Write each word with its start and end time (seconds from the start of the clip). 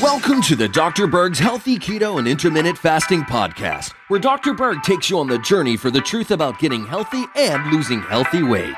Welcome 0.00 0.40
to 0.42 0.56
the 0.56 0.70
Dr. 0.72 1.06
Berg's 1.06 1.38
Healthy 1.38 1.78
Keto 1.78 2.18
and 2.18 2.26
Intermittent 2.26 2.78
Fasting 2.78 3.20
Podcast, 3.24 3.92
where 4.08 4.18
Dr. 4.18 4.54
Berg 4.54 4.82
takes 4.82 5.10
you 5.10 5.18
on 5.18 5.26
the 5.26 5.38
journey 5.40 5.76
for 5.76 5.90
the 5.90 6.00
truth 6.00 6.30
about 6.30 6.58
getting 6.58 6.86
healthy 6.86 7.26
and 7.36 7.70
losing 7.70 8.00
healthy 8.00 8.42
weight. 8.42 8.74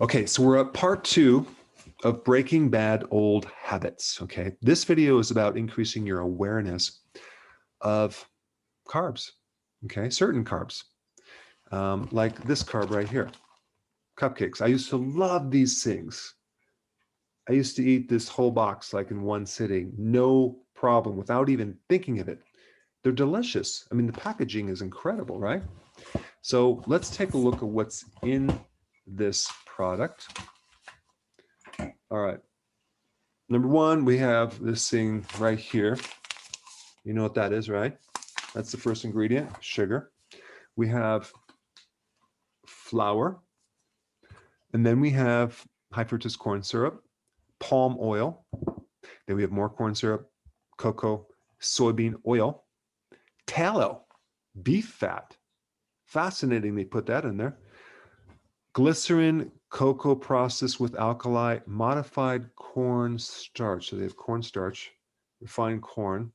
Okay, 0.00 0.24
so 0.24 0.42
we're 0.42 0.58
at 0.58 0.72
part 0.72 1.04
two 1.04 1.46
of 2.04 2.24
breaking 2.24 2.70
bad 2.70 3.04
old 3.10 3.50
habits. 3.62 4.20
Okay, 4.22 4.52
this 4.62 4.84
video 4.84 5.18
is 5.18 5.30
about 5.30 5.58
increasing 5.58 6.06
your 6.06 6.20
awareness 6.20 7.00
of 7.82 8.26
carbs. 8.88 9.30
Okay, 9.84 10.10
certain 10.10 10.44
carbs, 10.44 10.84
um, 11.72 12.08
like 12.12 12.42
this 12.44 12.62
carb 12.62 12.90
right 12.90 13.08
here, 13.08 13.30
cupcakes. 14.18 14.62
I 14.62 14.66
used 14.66 14.88
to 14.90 14.96
love 14.96 15.50
these 15.50 15.82
things. 15.82 16.34
I 17.48 17.52
used 17.52 17.74
to 17.76 17.84
eat 17.84 18.08
this 18.08 18.28
whole 18.28 18.52
box 18.52 18.92
like 18.92 19.10
in 19.10 19.22
one 19.22 19.44
sitting, 19.44 19.92
no 19.98 20.60
problem, 20.76 21.16
without 21.16 21.48
even 21.48 21.76
thinking 21.88 22.20
of 22.20 22.28
it. 22.28 22.40
They're 23.02 23.12
delicious. 23.12 23.86
I 23.90 23.96
mean, 23.96 24.06
the 24.06 24.12
packaging 24.12 24.68
is 24.68 24.80
incredible, 24.80 25.40
right? 25.40 25.62
So 26.42 26.82
let's 26.86 27.10
take 27.10 27.34
a 27.34 27.38
look 27.38 27.56
at 27.56 27.62
what's 27.62 28.04
in 28.22 28.56
this 29.06 29.50
product. 29.66 30.38
All 32.10 32.18
right. 32.18 32.38
Number 33.48 33.68
one, 33.68 34.04
we 34.04 34.18
have 34.18 34.62
this 34.62 34.88
thing 34.88 35.26
right 35.38 35.58
here. 35.58 35.98
You 37.04 37.14
know 37.14 37.22
what 37.22 37.34
that 37.34 37.52
is, 37.52 37.68
right? 37.68 37.96
That's 38.54 38.70
the 38.70 38.78
first 38.78 39.04
ingredient, 39.04 39.50
sugar. 39.60 40.12
We 40.76 40.88
have 40.88 41.32
flour. 42.66 43.40
And 44.72 44.84
then 44.86 45.00
we 45.00 45.10
have 45.10 45.62
high 45.92 46.04
fructose 46.04 46.38
corn 46.38 46.62
syrup, 46.62 47.02
palm 47.58 47.96
oil. 48.00 48.44
Then 49.26 49.36
we 49.36 49.42
have 49.42 49.50
more 49.50 49.68
corn 49.68 49.94
syrup, 49.94 50.30
cocoa, 50.76 51.26
soybean 51.60 52.14
oil, 52.26 52.64
tallow, 53.46 54.04
beef 54.62 54.86
fat. 54.86 55.36
Fascinating, 56.06 56.74
they 56.74 56.84
put 56.84 57.06
that 57.06 57.24
in 57.24 57.36
there. 57.36 57.58
Glycerin, 58.74 59.50
cocoa 59.70 60.14
processed 60.14 60.80
with 60.80 60.94
alkali, 60.96 61.58
modified 61.66 62.54
corn 62.56 63.18
starch. 63.18 63.90
So 63.90 63.96
they 63.96 64.04
have 64.04 64.16
corn 64.16 64.42
starch, 64.42 64.92
refined 65.40 65.82
corn. 65.82 66.32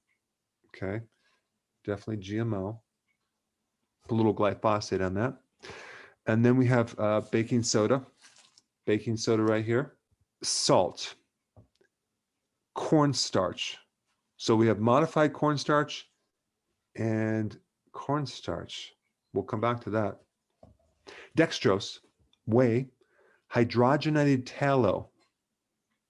Okay. 0.67 1.01
Definitely 1.85 2.23
GMO. 2.23 2.79
A 4.09 4.13
little 4.13 4.33
glyphosate 4.33 5.05
on 5.05 5.13
that. 5.15 5.37
And 6.27 6.45
then 6.45 6.57
we 6.57 6.65
have 6.67 6.97
uh, 6.99 7.21
baking 7.31 7.63
soda, 7.63 8.05
baking 8.85 9.17
soda 9.17 9.43
right 9.43 9.63
here, 9.63 9.95
salt, 10.43 11.15
cornstarch. 12.75 13.77
So 14.37 14.55
we 14.55 14.67
have 14.67 14.79
modified 14.79 15.33
cornstarch 15.33 16.09
and 16.95 17.57
cornstarch. 17.91 18.93
We'll 19.33 19.43
come 19.43 19.61
back 19.61 19.81
to 19.81 19.89
that. 19.91 20.19
Dextrose, 21.37 21.99
whey, 22.45 22.89
hydrogenated 23.53 24.43
tallow. 24.45 25.09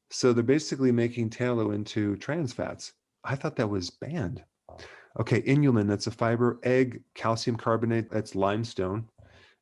So 0.09 0.33
they're 0.33 0.43
basically 0.43 0.91
making 0.91 1.29
tallow 1.29 1.71
into 1.71 2.15
trans 2.17 2.53
fats. 2.53 2.93
I 3.27 3.35
thought 3.35 3.57
that 3.57 3.69
was 3.69 3.89
banned. 3.89 4.41
Okay, 5.19 5.41
inulin, 5.41 5.87
that's 5.87 6.07
a 6.07 6.11
fiber. 6.11 6.59
Egg, 6.63 7.01
calcium 7.13 7.57
carbonate, 7.57 8.09
that's 8.09 8.35
limestone. 8.35 9.05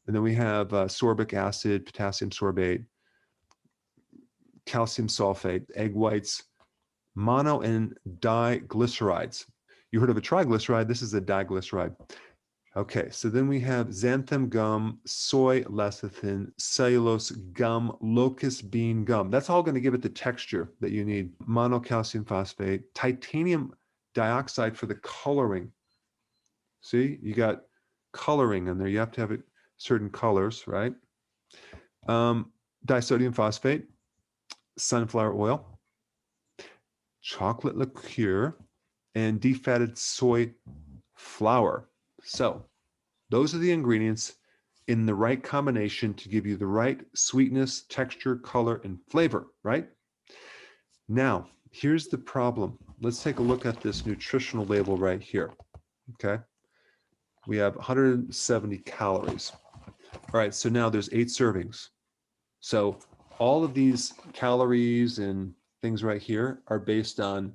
And 0.05 0.16
then 0.16 0.21
we 0.21 0.35
have 0.35 0.71
uh, 0.73 0.85
sorbic 0.85 1.33
acid, 1.33 1.86
potassium 1.86 2.30
sorbate, 2.30 2.86
calcium 4.67 5.08
sulfate, 5.08 5.65
egg 5.76 5.95
whites, 5.95 6.43
mono 7.15 7.61
and 7.61 7.98
diglycerides. 8.20 9.45
You 9.92 9.99
heard 9.99 10.11
of 10.11 10.17
a 10.17 10.21
triglyceride? 10.21 10.87
This 10.87 11.02
is 11.02 11.14
a 11.15 11.21
diglyceride. 11.21 11.95
Okay, 12.77 13.08
so 13.09 13.30
then 13.30 13.47
we 13.47 13.61
have 13.61 13.87
xanthan 13.87 14.49
gum, 14.49 14.99
soy 15.05 15.61
lecithin, 15.63 16.52
cellulose 16.58 17.31
gum, 17.31 17.95
locust 18.02 18.69
bean 18.69 19.05
gum. 19.05 19.31
That's 19.31 19.49
all 19.49 19.63
going 19.63 19.75
to 19.75 19.81
give 19.81 19.93
it 19.93 20.02
the 20.02 20.09
texture 20.09 20.73
that 20.81 20.91
you 20.91 21.05
need. 21.05 21.31
Monocalcium 21.47 22.27
phosphate, 22.27 22.93
titanium 22.93 23.73
dioxide 24.14 24.75
for 24.75 24.87
the 24.87 24.95
coloring. 24.95 25.71
See, 26.81 27.17
you 27.21 27.33
got 27.33 27.61
coloring 28.11 28.67
in 28.67 28.77
there. 28.77 28.89
You 28.89 28.99
have 28.99 29.11
to 29.14 29.21
have 29.21 29.31
it 29.31 29.41
certain 29.77 30.09
colors, 30.09 30.67
right? 30.67 30.93
Um, 32.09 32.52
disodium 32.85 33.33
phosphate, 33.33 33.85
sunflower 34.77 35.33
oil, 35.33 35.80
chocolate 37.21 37.77
liqueur, 37.77 38.58
and 39.15 39.39
defatted 39.39 39.97
soy 39.97 40.52
flour. 41.15 41.89
So, 42.25 42.65
those 43.30 43.53
are 43.53 43.59
the 43.59 43.71
ingredients 43.71 44.33
in 44.87 45.05
the 45.05 45.15
right 45.15 45.41
combination 45.41 46.13
to 46.15 46.30
give 46.30 46.45
you 46.45 46.58
the 46.58 46.67
right 46.67 46.99
sweetness, 47.15 47.83
texture, 47.89 48.36
color, 48.36 48.81
and 48.83 48.99
flavor, 49.09 49.47
right? 49.63 49.87
Now, 51.08 51.47
here's 51.71 52.08
the 52.08 52.17
problem. 52.17 52.77
Let's 53.02 53.21
take 53.21 53.39
a 53.39 53.43
look 53.43 53.65
at 53.65 53.81
this 53.81 54.05
nutritional 54.05 54.65
label 54.65 54.97
right 54.97 55.21
here. 55.21 55.53
Okay. 56.14 56.41
We 57.47 57.58
have 57.58 57.75
170 57.75 58.77
calories. 58.80 59.52
All 60.14 60.39
right. 60.39 60.53
So 60.53 60.69
now 60.69 60.89
there's 60.89 61.09
eight 61.11 61.27
servings. 61.27 61.89
So 62.59 62.97
all 63.37 63.64
of 63.64 63.73
these 63.73 64.14
calories 64.33 65.19
and 65.19 65.53
things 65.81 66.03
right 66.03 66.21
here 66.21 66.64
are 66.67 66.80
based 66.80 67.19
on 67.19 67.53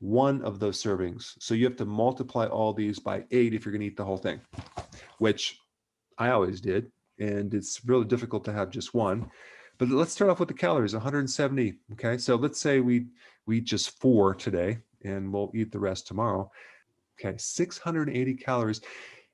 one 0.00 0.42
of 0.42 0.58
those 0.58 0.82
servings. 0.82 1.34
So 1.38 1.54
you 1.54 1.66
have 1.66 1.76
to 1.76 1.84
multiply 1.84 2.46
all 2.46 2.72
these 2.72 2.98
by 2.98 3.24
eight 3.30 3.54
if 3.54 3.64
you're 3.64 3.72
going 3.72 3.80
to 3.80 3.86
eat 3.86 3.96
the 3.96 4.04
whole 4.04 4.16
thing, 4.16 4.40
which 5.18 5.60
I 6.18 6.30
always 6.30 6.60
did. 6.60 6.90
And 7.18 7.52
it's 7.52 7.84
really 7.84 8.06
difficult 8.06 8.44
to 8.46 8.52
have 8.52 8.70
just 8.70 8.94
one. 8.94 9.30
But 9.78 9.90
let's 9.90 10.12
start 10.12 10.30
off 10.30 10.40
with 10.40 10.48
the 10.48 10.54
calories 10.54 10.94
170. 10.94 11.74
Okay. 11.92 12.16
So 12.18 12.36
let's 12.36 12.60
say 12.60 12.80
we, 12.80 13.06
we 13.46 13.58
eat 13.58 13.64
just 13.64 13.98
four 14.00 14.34
today 14.34 14.78
and 15.04 15.32
we'll 15.32 15.50
eat 15.54 15.70
the 15.70 15.78
rest 15.78 16.06
tomorrow. 16.06 16.50
Okay. 17.18 17.36
680 17.38 18.34
calories. 18.34 18.80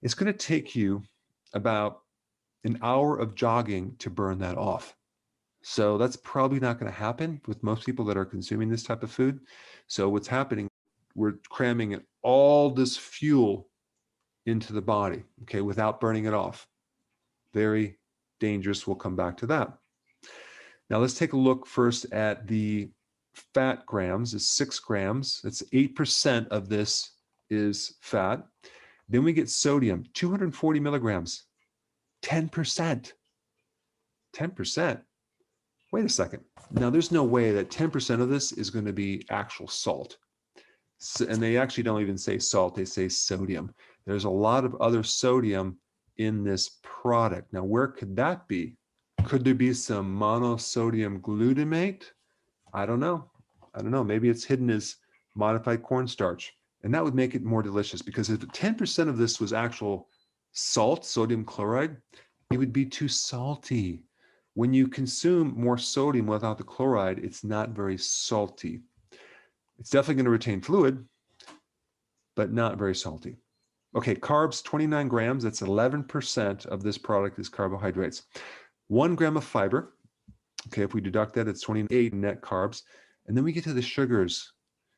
It's 0.02 0.14
going 0.14 0.32
to 0.32 0.38
take 0.38 0.74
you 0.74 1.02
about 1.54 2.02
an 2.64 2.78
hour 2.82 3.16
of 3.18 3.36
jogging 3.36 3.94
to 4.00 4.10
burn 4.10 4.38
that 4.40 4.58
off. 4.58 4.96
So 5.68 5.98
that's 5.98 6.14
probably 6.14 6.60
not 6.60 6.78
going 6.78 6.90
to 6.90 6.96
happen 6.96 7.40
with 7.48 7.60
most 7.64 7.84
people 7.84 8.04
that 8.04 8.16
are 8.16 8.24
consuming 8.24 8.68
this 8.68 8.84
type 8.84 9.02
of 9.02 9.10
food. 9.10 9.40
So 9.88 10.08
what's 10.08 10.28
happening, 10.28 10.68
we're 11.16 11.40
cramming 11.48 12.00
all 12.22 12.70
this 12.70 12.96
fuel 12.96 13.68
into 14.46 14.72
the 14.72 14.80
body, 14.80 15.24
okay, 15.42 15.62
without 15.62 16.00
burning 16.00 16.26
it 16.26 16.34
off. 16.34 16.68
Very 17.52 17.98
dangerous. 18.38 18.86
We'll 18.86 18.94
come 18.94 19.16
back 19.16 19.36
to 19.38 19.46
that. 19.48 19.72
Now 20.88 20.98
let's 20.98 21.18
take 21.18 21.32
a 21.32 21.36
look 21.36 21.66
first 21.66 22.12
at 22.12 22.46
the 22.46 22.88
fat 23.52 23.84
grams. 23.86 24.34
It's 24.34 24.46
six 24.46 24.78
grams. 24.78 25.40
It's 25.42 25.64
8% 25.74 26.46
of 26.46 26.68
this 26.68 27.10
is 27.50 27.96
fat. 28.02 28.46
Then 29.08 29.24
we 29.24 29.32
get 29.32 29.50
sodium, 29.50 30.04
240 30.14 30.78
milligrams, 30.78 31.42
10%. 32.22 33.12
10%. 34.32 35.00
Wait 35.92 36.04
a 36.04 36.08
second. 36.08 36.42
Now, 36.70 36.90
there's 36.90 37.12
no 37.12 37.22
way 37.22 37.52
that 37.52 37.70
10% 37.70 38.20
of 38.20 38.28
this 38.28 38.52
is 38.52 38.70
going 38.70 38.84
to 38.86 38.92
be 38.92 39.24
actual 39.30 39.68
salt. 39.68 40.16
So, 40.98 41.26
and 41.26 41.42
they 41.42 41.56
actually 41.56 41.84
don't 41.84 42.00
even 42.00 42.18
say 42.18 42.38
salt, 42.38 42.74
they 42.74 42.84
say 42.84 43.08
sodium. 43.08 43.72
There's 44.06 44.24
a 44.24 44.30
lot 44.30 44.64
of 44.64 44.74
other 44.76 45.02
sodium 45.02 45.78
in 46.16 46.42
this 46.42 46.78
product. 46.82 47.52
Now, 47.52 47.64
where 47.64 47.88
could 47.88 48.16
that 48.16 48.48
be? 48.48 48.76
Could 49.24 49.44
there 49.44 49.54
be 49.54 49.74
some 49.74 50.18
monosodium 50.18 51.20
glutamate? 51.20 52.04
I 52.72 52.86
don't 52.86 53.00
know. 53.00 53.30
I 53.74 53.82
don't 53.82 53.90
know. 53.90 54.04
Maybe 54.04 54.28
it's 54.28 54.44
hidden 54.44 54.70
as 54.70 54.96
modified 55.34 55.82
cornstarch. 55.82 56.52
And 56.82 56.94
that 56.94 57.04
would 57.04 57.14
make 57.14 57.34
it 57.34 57.42
more 57.42 57.62
delicious 57.62 58.02
because 58.02 58.30
if 58.30 58.40
10% 58.40 59.08
of 59.08 59.18
this 59.18 59.40
was 59.40 59.52
actual 59.52 60.08
salt, 60.52 61.04
sodium 61.04 61.44
chloride, 61.44 61.96
it 62.50 62.58
would 62.58 62.72
be 62.72 62.86
too 62.86 63.08
salty. 63.08 64.02
When 64.56 64.72
you 64.72 64.88
consume 64.88 65.52
more 65.54 65.76
sodium 65.76 66.26
without 66.26 66.56
the 66.56 66.64
chloride, 66.64 67.18
it's 67.18 67.44
not 67.44 67.76
very 67.76 67.98
salty. 67.98 68.80
It's 69.78 69.90
definitely 69.90 70.14
going 70.14 70.24
to 70.24 70.30
retain 70.30 70.62
fluid, 70.62 71.04
but 72.36 72.54
not 72.54 72.78
very 72.78 72.94
salty. 72.94 73.36
Okay, 73.94 74.14
carbs 74.14 74.64
29 74.64 75.08
grams, 75.08 75.44
that's 75.44 75.60
11% 75.60 76.64
of 76.64 76.82
this 76.82 76.96
product 76.96 77.38
is 77.38 77.50
carbohydrates. 77.50 78.22
One 78.88 79.14
gram 79.14 79.36
of 79.36 79.44
fiber. 79.44 79.92
Okay, 80.68 80.80
if 80.80 80.94
we 80.94 81.02
deduct 81.02 81.34
that, 81.34 81.48
it's 81.48 81.60
28 81.60 82.14
net 82.14 82.40
carbs. 82.40 82.80
And 83.26 83.36
then 83.36 83.44
we 83.44 83.52
get 83.52 83.64
to 83.64 83.74
the 83.74 83.82
sugars. 83.82 84.54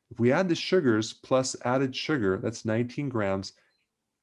If 0.09 0.21
we 0.21 0.31
add 0.31 0.47
the 0.47 0.55
sugars 0.55 1.11
plus 1.11 1.57
added 1.65 1.93
sugar, 1.93 2.37
that's 2.41 2.63
19 2.63 3.09
grams. 3.09 3.51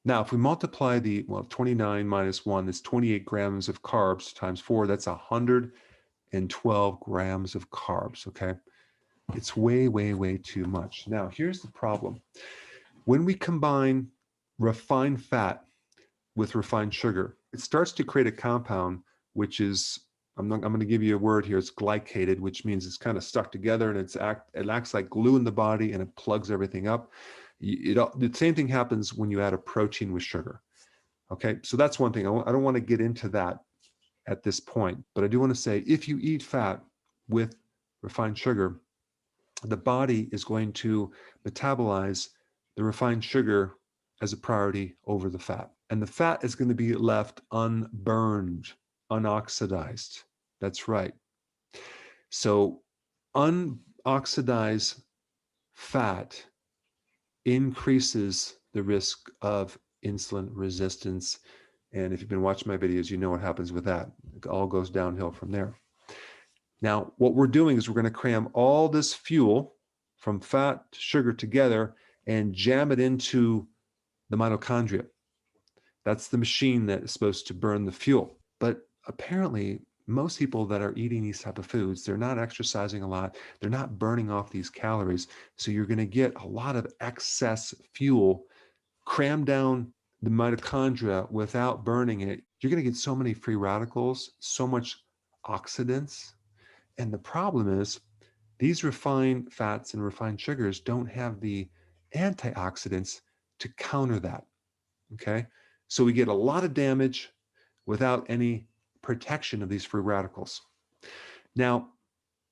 Now, 0.06 0.20
if 0.20 0.30
we 0.30 0.38
multiply 0.38 1.00
the, 1.00 1.24
well, 1.26 1.44
29 1.50 2.06
minus 2.06 2.46
1, 2.46 2.64
that's 2.64 2.80
28 2.80 3.24
grams 3.24 3.68
of 3.68 3.82
carbs 3.82 4.32
times 4.32 4.60
4, 4.60 4.86
that's 4.86 5.06
112 5.06 7.00
grams 7.00 7.54
of 7.56 7.70
carbs, 7.70 8.28
okay? 8.28 8.54
It's 9.34 9.56
way, 9.56 9.88
way, 9.88 10.14
way 10.14 10.38
too 10.38 10.64
much. 10.64 11.08
Now, 11.08 11.28
here's 11.28 11.60
the 11.60 11.72
problem. 11.72 12.22
When 13.04 13.24
we 13.24 13.34
combine 13.34 14.06
refined 14.60 15.24
fat 15.24 15.64
with 16.36 16.54
refined 16.54 16.94
sugar, 16.94 17.36
it 17.52 17.58
starts 17.58 17.90
to 17.92 18.04
create 18.04 18.28
a 18.28 18.32
compound 18.32 19.00
which 19.32 19.58
is 19.58 19.98
I'm, 20.38 20.48
not, 20.48 20.56
I'm 20.56 20.70
going 20.70 20.80
to 20.80 20.86
give 20.86 21.02
you 21.02 21.16
a 21.16 21.18
word 21.18 21.46
here. 21.46 21.58
It's 21.58 21.70
glycated, 21.72 22.38
which 22.38 22.64
means 22.64 22.86
it's 22.86 22.98
kind 22.98 23.16
of 23.16 23.24
stuck 23.24 23.50
together 23.50 23.90
and 23.90 23.98
it's 23.98 24.16
act, 24.16 24.50
it 24.54 24.68
acts 24.68 24.94
like 24.94 25.10
glue 25.10 25.36
in 25.36 25.44
the 25.44 25.52
body 25.52 25.92
and 25.92 26.02
it 26.02 26.14
plugs 26.14 26.50
everything 26.50 26.86
up. 26.86 27.10
It, 27.60 27.96
it, 27.96 28.18
the 28.18 28.36
same 28.36 28.54
thing 28.54 28.68
happens 28.68 29.14
when 29.14 29.30
you 29.30 29.40
add 29.40 29.54
a 29.54 29.58
protein 29.58 30.12
with 30.12 30.22
sugar. 30.22 30.62
Okay, 31.32 31.56
so 31.62 31.76
that's 31.76 31.98
one 31.98 32.12
thing. 32.12 32.26
I, 32.26 32.40
I 32.40 32.52
don't 32.52 32.62
want 32.62 32.76
to 32.76 32.80
get 32.80 33.00
into 33.00 33.28
that 33.30 33.58
at 34.28 34.42
this 34.42 34.60
point, 34.60 35.02
but 35.14 35.24
I 35.24 35.28
do 35.28 35.40
want 35.40 35.54
to 35.54 35.60
say 35.60 35.78
if 35.86 36.08
you 36.08 36.18
eat 36.20 36.42
fat 36.42 36.80
with 37.28 37.56
refined 38.02 38.38
sugar, 38.38 38.80
the 39.64 39.76
body 39.76 40.28
is 40.32 40.44
going 40.44 40.72
to 40.72 41.10
metabolize 41.46 42.28
the 42.76 42.84
refined 42.84 43.24
sugar 43.24 43.74
as 44.22 44.32
a 44.32 44.36
priority 44.36 44.94
over 45.06 45.28
the 45.28 45.38
fat. 45.38 45.70
And 45.90 46.00
the 46.00 46.06
fat 46.06 46.44
is 46.44 46.54
going 46.54 46.68
to 46.68 46.74
be 46.74 46.94
left 46.94 47.40
unburned 47.52 48.68
unoxidized. 49.10 50.24
That's 50.60 50.88
right. 50.88 51.12
So, 52.30 52.82
unoxidized 53.34 55.00
fat 55.74 56.44
increases 57.46 58.56
the 58.74 58.82
risk 58.82 59.30
of 59.40 59.78
insulin 60.04 60.48
resistance. 60.52 61.38
And 61.92 62.12
if 62.12 62.20
you've 62.20 62.28
been 62.28 62.42
watching 62.42 62.70
my 62.70 62.76
videos, 62.76 63.10
you 63.10 63.16
know 63.16 63.30
what 63.30 63.40
happens 63.40 63.72
with 63.72 63.84
that. 63.84 64.10
It 64.36 64.46
all 64.46 64.66
goes 64.66 64.90
downhill 64.90 65.30
from 65.30 65.50
there. 65.50 65.74
Now, 66.82 67.12
what 67.16 67.34
we're 67.34 67.46
doing 67.46 67.78
is 67.78 67.88
we're 67.88 67.94
going 67.94 68.04
to 68.04 68.10
cram 68.10 68.48
all 68.52 68.88
this 68.88 69.14
fuel 69.14 69.76
from 70.18 70.40
fat 70.40 70.82
to 70.92 71.00
sugar 71.00 71.32
together 71.32 71.94
and 72.26 72.52
jam 72.52 72.92
it 72.92 73.00
into 73.00 73.66
the 74.28 74.36
mitochondria. 74.36 75.06
That's 76.04 76.28
the 76.28 76.38
machine 76.38 76.86
that 76.86 77.04
is 77.04 77.12
supposed 77.12 77.46
to 77.46 77.54
burn 77.54 77.86
the 77.86 77.92
fuel. 77.92 78.38
But 78.60 78.80
apparently 79.06 79.80
most 80.06 80.38
people 80.38 80.64
that 80.66 80.80
are 80.80 80.94
eating 80.96 81.22
these 81.22 81.40
type 81.40 81.58
of 81.58 81.66
foods 81.66 82.04
they're 82.04 82.16
not 82.16 82.38
exercising 82.38 83.02
a 83.02 83.08
lot 83.08 83.36
they're 83.60 83.70
not 83.70 83.98
burning 83.98 84.30
off 84.30 84.50
these 84.50 84.70
calories 84.70 85.26
so 85.56 85.70
you're 85.70 85.86
going 85.86 85.98
to 85.98 86.06
get 86.06 86.32
a 86.40 86.46
lot 86.46 86.76
of 86.76 86.86
excess 87.00 87.74
fuel 87.94 88.44
crammed 89.04 89.46
down 89.46 89.92
the 90.22 90.30
mitochondria 90.30 91.30
without 91.30 91.84
burning 91.84 92.22
it. 92.22 92.42
You're 92.60 92.70
going 92.70 92.82
to 92.82 92.90
get 92.90 92.96
so 92.96 93.14
many 93.14 93.34
free 93.34 93.56
radicals 93.56 94.32
so 94.40 94.66
much 94.66 94.98
oxidants 95.46 96.32
and 96.98 97.12
the 97.12 97.18
problem 97.18 97.80
is 97.80 98.00
these 98.58 98.82
refined 98.82 99.52
fats 99.52 99.94
and 99.94 100.02
refined 100.02 100.40
sugars 100.40 100.80
don't 100.80 101.06
have 101.06 101.40
the 101.40 101.68
antioxidants 102.14 103.20
to 103.60 103.68
counter 103.76 104.18
that 104.18 104.44
okay? 105.14 105.46
So 105.88 106.02
we 106.02 106.12
get 106.12 106.28
a 106.28 106.32
lot 106.32 106.64
of 106.64 106.74
damage 106.74 107.30
without 107.86 108.26
any 108.28 108.66
protection 109.06 109.62
of 109.62 109.68
these 109.68 109.84
free 109.84 110.02
radicals. 110.02 110.62
Now, 111.54 111.90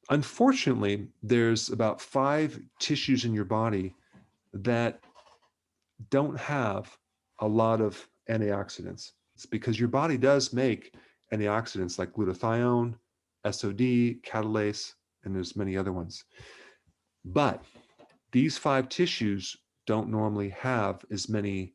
unfortunately, 0.09 1.09
there's 1.21 1.71
about 1.71 2.01
five 2.01 2.61
tissues 2.79 3.25
in 3.25 3.35
your 3.35 3.45
body 3.45 3.97
that 4.53 5.01
don't 6.11 6.39
have 6.39 6.97
a 7.41 7.49
lot 7.49 7.81
of 7.81 8.09
antioxidants. 8.31 9.11
It's 9.35 9.47
because 9.47 9.81
your 9.81 9.89
body 9.89 10.17
does 10.17 10.53
make 10.53 10.95
antioxidants 11.33 11.99
like 11.99 12.13
glutathione, 12.13 12.95
SOD, 13.51 14.23
catalase, 14.23 14.93
and 15.25 15.35
there's 15.35 15.57
many 15.57 15.77
other 15.77 15.93
ones. 15.93 16.25
But 17.25 17.65
these 18.31 18.57
five 18.57 18.89
tissues 18.89 19.57
don't 19.89 20.09
normally 20.09 20.51
have 20.51 21.05
as 21.11 21.29
many 21.29 21.75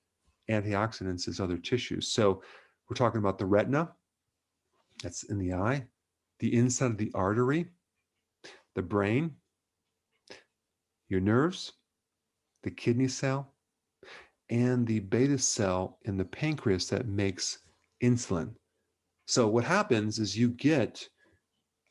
antioxidants 0.49 1.27
as 1.27 1.41
other 1.41 1.57
tissues. 1.57 2.07
So 2.07 2.41
we're 2.89 2.95
talking 2.95 3.19
about 3.19 3.37
the 3.37 3.45
retina, 3.45 3.91
that's 5.01 5.23
in 5.23 5.37
the 5.39 5.53
eye, 5.53 5.85
the 6.39 6.55
inside 6.55 6.91
of 6.91 6.97
the 6.97 7.11
artery, 7.13 7.67
the 8.75 8.81
brain, 8.81 9.35
your 11.09 11.21
nerves, 11.21 11.73
the 12.63 12.71
kidney 12.71 13.07
cell, 13.07 13.53
and 14.49 14.85
the 14.85 14.99
beta 14.99 15.37
cell 15.37 15.99
in 16.03 16.17
the 16.17 16.25
pancreas 16.25 16.89
that 16.89 17.07
makes 17.07 17.59
insulin. 18.03 18.53
So, 19.27 19.47
what 19.47 19.63
happens 19.63 20.19
is 20.19 20.37
you 20.37 20.49
get 20.49 21.07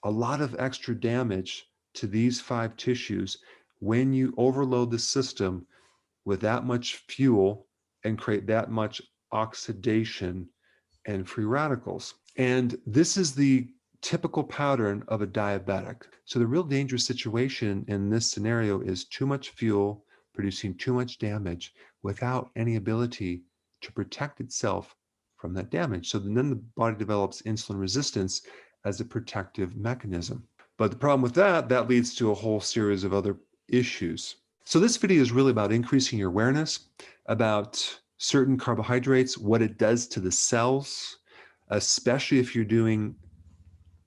a 0.04 0.10
lot 0.10 0.40
of 0.40 0.56
extra 0.58 0.94
damage 0.94 1.66
to 1.94 2.06
these 2.06 2.40
five 2.40 2.76
tissues 2.76 3.38
when 3.80 4.12
you 4.12 4.34
overload 4.36 4.90
the 4.90 4.98
system 4.98 5.66
with 6.24 6.40
that 6.40 6.64
much 6.64 6.96
fuel 7.08 7.66
and 8.04 8.18
create 8.18 8.46
that 8.46 8.70
much 8.70 9.00
oxidation 9.32 10.48
and 11.06 11.28
free 11.28 11.44
radicals. 11.44 12.14
And 12.38 12.78
this 12.86 13.16
is 13.16 13.34
the 13.34 13.68
typical 14.00 14.44
pattern 14.44 15.02
of 15.08 15.22
a 15.22 15.26
diabetic. 15.26 16.02
So 16.24 16.38
the 16.38 16.46
real 16.46 16.62
dangerous 16.62 17.04
situation 17.04 17.84
in 17.88 18.08
this 18.08 18.30
scenario 18.30 18.80
is 18.80 19.04
too 19.04 19.26
much 19.26 19.50
fuel 19.50 20.04
producing 20.34 20.76
too 20.76 20.92
much 20.92 21.18
damage 21.18 21.74
without 22.04 22.50
any 22.54 22.76
ability 22.76 23.42
to 23.80 23.92
protect 23.92 24.40
itself 24.40 24.94
from 25.36 25.52
that 25.54 25.70
damage. 25.70 26.10
So 26.10 26.20
then 26.20 26.48
the 26.48 26.62
body 26.76 26.96
develops 26.96 27.42
insulin 27.42 27.80
resistance 27.80 28.42
as 28.84 29.00
a 29.00 29.04
protective 29.04 29.76
mechanism. 29.76 30.44
But 30.76 30.92
the 30.92 30.96
problem 30.96 31.22
with 31.22 31.34
that, 31.34 31.68
that 31.68 31.88
leads 31.88 32.14
to 32.16 32.30
a 32.30 32.34
whole 32.34 32.60
series 32.60 33.02
of 33.02 33.12
other 33.12 33.36
issues. 33.68 34.36
So 34.64 34.78
this 34.78 34.96
video 34.96 35.20
is 35.20 35.32
really 35.32 35.50
about 35.50 35.72
increasing 35.72 36.20
your 36.20 36.28
awareness 36.28 36.86
about 37.26 38.00
certain 38.18 38.56
carbohydrates, 38.56 39.36
what 39.36 39.60
it 39.60 39.76
does 39.76 40.06
to 40.08 40.20
the 40.20 40.30
cells, 40.30 41.18
especially 41.70 42.38
if 42.38 42.54
you're 42.54 42.64
doing 42.64 43.14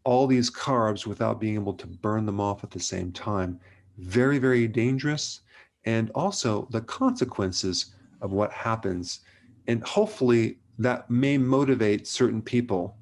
all 0.04 0.28
these 0.28 0.50
carbs 0.50 1.06
without 1.06 1.40
being 1.40 1.56
able 1.56 1.74
to 1.74 1.88
burn 1.88 2.26
them 2.26 2.40
off 2.40 2.64
at 2.64 2.72
the 2.72 2.80
same 2.80 3.12
time. 3.12 3.60
Very, 3.98 4.40
very 4.40 4.68
dangerous. 4.68 5.42
And 5.86 6.10
also 6.12 6.68
the 6.72 6.82
consequences 6.82 7.94
of 8.22 8.32
what 8.32 8.52
happens. 8.52 9.22
And 9.68 9.84
hopefully 9.84 10.58
that 10.80 11.10
may 11.10 11.38
motivate 11.38 12.08
certain 12.08 12.42
people 12.42 12.98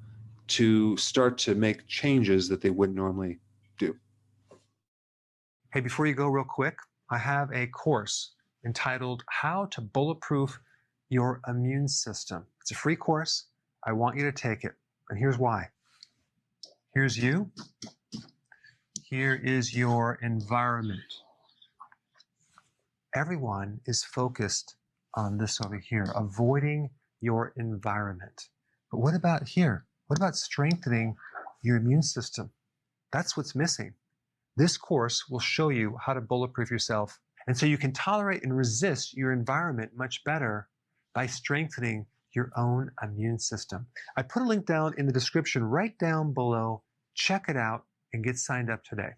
to 0.48 0.96
start 0.96 1.38
to 1.38 1.54
make 1.54 1.86
changes 1.86 2.48
that 2.48 2.60
they 2.60 2.70
wouldn't 2.70 2.96
normally 2.96 3.38
do. 3.78 3.96
Hey, 5.72 5.80
before 5.80 6.06
you 6.06 6.14
go, 6.14 6.26
real 6.26 6.44
quick, 6.44 6.76
I 7.10 7.18
have 7.18 7.50
a 7.52 7.66
course 7.68 8.34
entitled 8.66 9.22
How 9.28 9.66
to 9.66 9.80
Bulletproof 9.80 10.60
Your 11.08 11.40
Immune 11.46 11.88
System. 11.88 12.44
It's 12.60 12.72
a 12.72 12.74
free 12.74 12.96
course. 12.96 13.46
I 13.84 13.92
want 13.92 14.16
you 14.16 14.24
to 14.24 14.32
take 14.32 14.64
it. 14.64 14.72
And 15.08 15.18
here's 15.18 15.38
why. 15.38 15.68
Here's 16.94 17.16
you. 17.16 17.50
Here 19.04 19.34
is 19.34 19.74
your 19.74 20.18
environment. 20.22 21.00
Everyone 23.14 23.80
is 23.86 24.04
focused 24.04 24.76
on 25.14 25.38
this 25.38 25.60
over 25.60 25.78
here, 25.78 26.06
avoiding 26.14 26.90
your 27.20 27.52
environment. 27.56 28.48
But 28.90 28.98
what 28.98 29.14
about 29.14 29.48
here? 29.48 29.86
What 30.06 30.18
about 30.18 30.36
strengthening 30.36 31.16
your 31.62 31.76
immune 31.76 32.02
system? 32.02 32.50
That's 33.12 33.36
what's 33.36 33.54
missing. 33.54 33.94
This 34.56 34.76
course 34.76 35.28
will 35.28 35.40
show 35.40 35.70
you 35.70 35.96
how 36.04 36.12
to 36.12 36.20
bulletproof 36.20 36.70
yourself. 36.70 37.18
And 37.46 37.56
so 37.56 37.66
you 37.66 37.78
can 37.78 37.92
tolerate 37.92 38.42
and 38.42 38.56
resist 38.56 39.16
your 39.16 39.32
environment 39.32 39.92
much 39.96 40.22
better 40.24 40.68
by 41.14 41.26
strengthening 41.26 42.06
your 42.34 42.50
own 42.56 42.90
immune 43.02 43.38
system. 43.38 43.86
I 44.16 44.22
put 44.22 44.42
a 44.42 44.46
link 44.46 44.66
down 44.66 44.94
in 44.98 45.06
the 45.06 45.12
description 45.12 45.64
right 45.64 45.98
down 45.98 46.32
below. 46.32 46.82
Check 47.14 47.46
it 47.48 47.56
out 47.56 47.84
and 48.12 48.24
get 48.24 48.38
signed 48.38 48.70
up 48.70 48.84
today. 48.84 49.10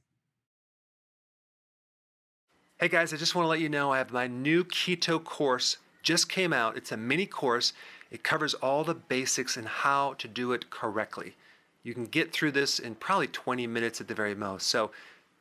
Hey 2.78 2.88
guys, 2.88 3.12
I 3.12 3.16
just 3.16 3.34
want 3.34 3.44
to 3.44 3.50
let 3.50 3.60
you 3.60 3.68
know 3.68 3.92
I 3.92 3.98
have 3.98 4.10
my 4.10 4.26
new 4.26 4.64
keto 4.64 5.22
course 5.22 5.76
just 6.02 6.28
came 6.28 6.52
out. 6.52 6.76
It's 6.76 6.92
a 6.92 6.96
mini 6.96 7.26
course. 7.26 7.72
It 8.10 8.24
covers 8.24 8.54
all 8.54 8.84
the 8.84 8.94
basics 8.94 9.56
and 9.56 9.68
how 9.68 10.14
to 10.14 10.28
do 10.28 10.52
it 10.52 10.68
correctly. 10.70 11.36
You 11.82 11.94
can 11.94 12.06
get 12.06 12.32
through 12.32 12.52
this 12.52 12.78
in 12.78 12.96
probably 12.96 13.28
20 13.28 13.66
minutes 13.66 14.00
at 14.00 14.08
the 14.08 14.14
very 14.14 14.34
most. 14.34 14.66
So 14.66 14.90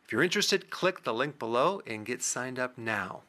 if 0.06 0.12
you're 0.12 0.24
interested, 0.24 0.70
click 0.70 1.04
the 1.04 1.14
link 1.14 1.40
below 1.40 1.82
and 1.86 2.06
get 2.06 2.22
signed 2.22 2.60
up 2.60 2.78
now. 2.78 3.22